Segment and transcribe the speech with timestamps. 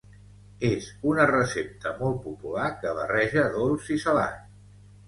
[0.69, 4.47] És una recepta molt popular que barreja dolç i salat.